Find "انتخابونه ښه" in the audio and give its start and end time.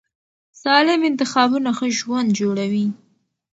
1.09-1.87